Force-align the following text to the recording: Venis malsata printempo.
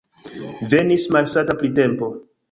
Venis 0.71 1.05
malsata 1.15 1.55
printempo. 1.59 2.09